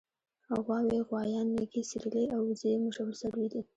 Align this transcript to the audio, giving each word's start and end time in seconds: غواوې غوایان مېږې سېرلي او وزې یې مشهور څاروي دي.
غواوې 0.63 0.99
غوایان 1.07 1.47
مېږې 1.55 1.81
سېرلي 1.89 2.25
او 2.35 2.41
وزې 2.49 2.67
یې 2.73 2.81
مشهور 2.85 3.13
څاروي 3.21 3.47
دي. 3.53 3.61